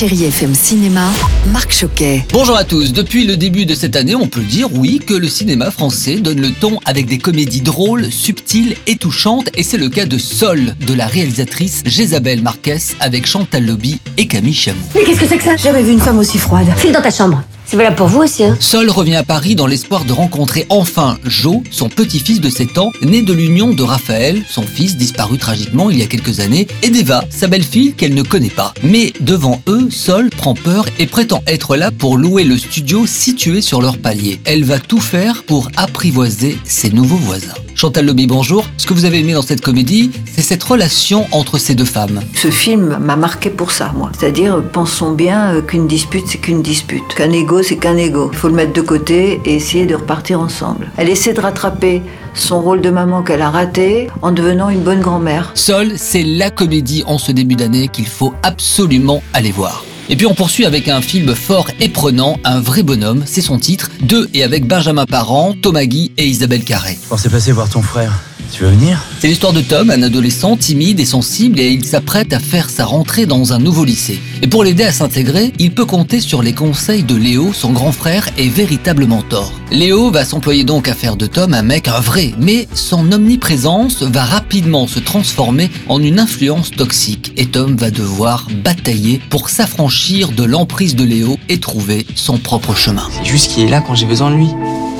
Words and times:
Chérie 0.00 0.24
FM 0.24 0.54
Cinéma, 0.54 1.10
Marc 1.52 1.72
Choquet. 1.72 2.24
Bonjour 2.32 2.56
à 2.56 2.64
tous. 2.64 2.94
Depuis 2.94 3.26
le 3.26 3.36
début 3.36 3.66
de 3.66 3.74
cette 3.74 3.96
année, 3.96 4.14
on 4.14 4.28
peut 4.28 4.40
dire 4.40 4.68
oui 4.72 4.98
que 4.98 5.12
le 5.12 5.28
cinéma 5.28 5.70
français 5.70 6.16
donne 6.16 6.40
le 6.40 6.52
ton 6.52 6.78
avec 6.86 7.04
des 7.04 7.18
comédies 7.18 7.60
drôles, 7.60 8.10
subtiles 8.10 8.76
et 8.86 8.96
touchantes. 8.96 9.50
Et 9.58 9.62
c'est 9.62 9.76
le 9.76 9.90
cas 9.90 10.06
de 10.06 10.16
Sol, 10.16 10.74
de 10.86 10.94
la 10.94 11.06
réalisatrice 11.06 11.82
Jésabelle 11.84 12.40
Marquez 12.40 12.78
avec 13.00 13.26
Chantal 13.26 13.66
Lobby 13.66 14.00
et 14.16 14.26
Camille 14.26 14.54
Chamou. 14.54 14.78
Mais 14.94 15.04
qu'est-ce 15.04 15.20
que 15.20 15.26
c'est 15.26 15.36
que 15.36 15.44
ça? 15.44 15.56
J'ai 15.56 15.64
jamais 15.64 15.82
vu 15.82 15.92
une 15.92 16.00
femme 16.00 16.18
aussi 16.18 16.38
froide. 16.38 16.68
File 16.78 16.92
dans 16.92 17.02
ta 17.02 17.10
chambre. 17.10 17.42
C'est 17.70 17.76
valable 17.76 17.94
pour 17.94 18.08
vous 18.08 18.22
aussi, 18.22 18.42
hein 18.42 18.56
Sol 18.58 18.90
revient 18.90 19.14
à 19.14 19.22
Paris 19.22 19.54
dans 19.54 19.68
l'espoir 19.68 20.04
de 20.04 20.12
rencontrer 20.12 20.66
enfin 20.70 21.18
Joe, 21.24 21.58
son 21.70 21.88
petit-fils 21.88 22.40
de 22.40 22.50
7 22.50 22.78
ans, 22.78 22.90
né 23.00 23.22
de 23.22 23.32
l'union 23.32 23.70
de 23.72 23.82
Raphaël, 23.84 24.42
son 24.50 24.62
fils 24.62 24.96
disparu 24.96 25.38
tragiquement 25.38 25.88
il 25.88 26.00
y 26.00 26.02
a 26.02 26.06
quelques 26.06 26.40
années, 26.40 26.66
et 26.82 26.90
d'Eva, 26.90 27.22
sa 27.30 27.46
belle-fille 27.46 27.92
qu'elle 27.92 28.14
ne 28.14 28.24
connaît 28.24 28.48
pas. 28.48 28.74
Mais 28.82 29.12
devant 29.20 29.62
eux, 29.68 29.88
Sol 29.88 30.30
prend 30.30 30.54
peur 30.54 30.84
et 30.98 31.06
prétend 31.06 31.44
être 31.46 31.76
là 31.76 31.92
pour 31.92 32.16
louer 32.16 32.42
le 32.42 32.58
studio 32.58 33.06
situé 33.06 33.60
sur 33.60 33.80
leur 33.80 33.98
palier. 33.98 34.40
Elle 34.46 34.64
va 34.64 34.80
tout 34.80 34.98
faire 34.98 35.44
pour 35.44 35.70
apprivoiser 35.76 36.58
ses 36.64 36.90
nouveaux 36.90 37.18
voisins. 37.18 37.54
Chantal 37.80 38.04
Lobby, 38.04 38.26
bonjour. 38.26 38.66
Ce 38.76 38.86
que 38.86 38.92
vous 38.92 39.06
avez 39.06 39.20
aimé 39.20 39.32
dans 39.32 39.40
cette 39.40 39.62
comédie, 39.62 40.10
c'est 40.30 40.42
cette 40.42 40.62
relation 40.62 41.26
entre 41.32 41.56
ces 41.56 41.74
deux 41.74 41.86
femmes. 41.86 42.20
Ce 42.34 42.50
film 42.50 42.98
m'a 43.00 43.16
marqué 43.16 43.48
pour 43.48 43.70
ça, 43.70 43.90
moi. 43.96 44.12
C'est-à-dire, 44.18 44.62
pensons 44.70 45.12
bien 45.12 45.54
euh, 45.54 45.62
qu'une 45.62 45.86
dispute, 45.86 46.24
c'est 46.26 46.36
qu'une 46.36 46.60
dispute. 46.60 47.02
Qu'un 47.16 47.32
ego, 47.32 47.62
c'est 47.62 47.78
qu'un 47.78 47.96
ego. 47.96 48.28
Il 48.34 48.36
faut 48.36 48.48
le 48.48 48.54
mettre 48.54 48.74
de 48.74 48.82
côté 48.82 49.40
et 49.46 49.54
essayer 49.54 49.86
de 49.86 49.94
repartir 49.94 50.40
ensemble. 50.40 50.90
Elle 50.98 51.08
essaie 51.08 51.32
de 51.32 51.40
rattraper 51.40 52.02
son 52.34 52.60
rôle 52.60 52.82
de 52.82 52.90
maman 52.90 53.22
qu'elle 53.22 53.40
a 53.40 53.48
raté 53.48 54.08
en 54.20 54.32
devenant 54.32 54.68
une 54.68 54.82
bonne 54.82 55.00
grand-mère. 55.00 55.52
Sol, 55.54 55.92
c'est 55.96 56.22
la 56.22 56.50
comédie 56.50 57.02
en 57.06 57.16
ce 57.16 57.32
début 57.32 57.56
d'année 57.56 57.88
qu'il 57.88 58.06
faut 58.06 58.34
absolument 58.42 59.22
aller 59.32 59.52
voir. 59.52 59.86
Et 60.10 60.16
puis 60.16 60.26
on 60.26 60.34
poursuit 60.34 60.66
avec 60.66 60.88
un 60.88 61.00
film 61.00 61.36
fort 61.36 61.70
et 61.78 61.88
prenant, 61.88 62.40
Un 62.42 62.60
vrai 62.60 62.82
bonhomme, 62.82 63.22
c'est 63.26 63.40
son 63.40 63.60
titre, 63.60 63.90
Deux 64.02 64.28
et 64.34 64.42
avec 64.42 64.66
Benjamin 64.66 65.06
Parent, 65.06 65.54
Thomas 65.62 65.84
Guy 65.84 66.10
et 66.18 66.26
Isabelle 66.26 66.64
Carré. 66.64 66.98
On 67.12 67.16
s'est 67.16 67.30
passé 67.30 67.52
voir 67.52 67.68
ton 67.70 67.80
frère? 67.80 68.12
Tu 68.52 68.64
veux 68.64 68.70
venir? 68.70 69.04
C'est 69.20 69.28
l'histoire 69.28 69.52
de 69.52 69.60
Tom, 69.60 69.90
un 69.90 70.02
adolescent 70.02 70.56
timide 70.56 70.98
et 70.98 71.04
sensible, 71.04 71.60
et 71.60 71.70
il 71.70 71.84
s'apprête 71.84 72.32
à 72.32 72.40
faire 72.40 72.68
sa 72.68 72.84
rentrée 72.84 73.26
dans 73.26 73.52
un 73.52 73.58
nouveau 73.58 73.84
lycée. 73.84 74.18
Et 74.42 74.46
pour 74.46 74.64
l'aider 74.64 74.84
à 74.84 74.92
s'intégrer, 74.92 75.52
il 75.58 75.72
peut 75.72 75.84
compter 75.84 76.20
sur 76.20 76.42
les 76.42 76.52
conseils 76.52 77.02
de 77.02 77.14
Léo, 77.14 77.52
son 77.52 77.70
grand 77.70 77.92
frère 77.92 78.28
et 78.38 78.48
véritable 78.48 79.06
mentor. 79.06 79.52
Léo 79.70 80.10
va 80.10 80.24
s'employer 80.24 80.64
donc 80.64 80.88
à 80.88 80.94
faire 80.94 81.16
de 81.16 81.26
Tom 81.26 81.54
un 81.54 81.62
mec 81.62 81.86
un 81.86 82.00
vrai, 82.00 82.32
mais 82.38 82.66
son 82.74 83.12
omniprésence 83.12 84.02
va 84.02 84.24
rapidement 84.24 84.86
se 84.86 84.98
transformer 84.98 85.70
en 85.88 86.02
une 86.02 86.18
influence 86.18 86.70
toxique, 86.70 87.32
et 87.36 87.46
Tom 87.46 87.76
va 87.76 87.90
devoir 87.90 88.48
batailler 88.64 89.20
pour 89.30 89.48
s'affranchir 89.48 90.32
de 90.32 90.44
l'emprise 90.44 90.96
de 90.96 91.04
Léo 91.04 91.38
et 91.48 91.60
trouver 91.60 92.06
son 92.16 92.38
propre 92.38 92.74
chemin. 92.74 93.08
C'est 93.12 93.30
juste 93.30 93.52
qu'il 93.52 93.64
est 93.64 93.70
là 93.70 93.80
quand 93.80 93.94
j'ai 93.94 94.06
besoin 94.06 94.30
de 94.30 94.36
lui. 94.36 94.48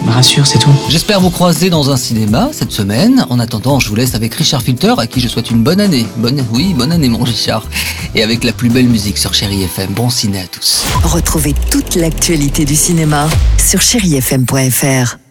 Me 0.04 0.10
rassure, 0.10 0.46
c'est 0.46 0.58
tout. 0.58 0.72
J'espère 0.88 1.20
vous 1.20 1.30
croiser 1.30 1.70
dans 1.70 1.90
un 1.90 1.96
cinéma 1.96 2.50
cette 2.52 2.72
semaine. 2.72 3.26
En 3.28 3.38
attendant, 3.38 3.80
je 3.80 3.88
vous 3.88 3.94
laisse 3.94 4.14
avec 4.14 4.34
Richard 4.34 4.62
Filter, 4.62 4.94
à 4.98 5.06
qui 5.06 5.20
je 5.20 5.28
souhaite 5.28 5.50
une 5.50 5.62
bonne 5.62 5.80
année. 5.80 6.06
Bonne, 6.16 6.44
oui, 6.52 6.74
bonne 6.74 6.92
année, 6.92 7.08
mon 7.08 7.22
Richard. 7.22 7.66
Et 8.14 8.22
avec 8.22 8.44
la 8.44 8.52
plus 8.52 8.70
belle 8.70 8.88
musique 8.88 9.18
sur 9.18 9.34
Chéri 9.34 9.62
FM. 9.62 9.92
Bon 9.92 10.10
ciné 10.10 10.40
à 10.40 10.46
tous. 10.46 10.84
Retrouvez 11.04 11.54
toute 11.70 11.96
l'actualité 11.96 12.64
du 12.64 12.76
cinéma 12.76 13.28
sur 13.58 13.80
chérifm.fr. 13.80 15.29